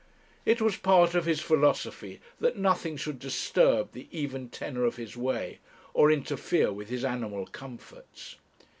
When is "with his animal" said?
6.73-7.45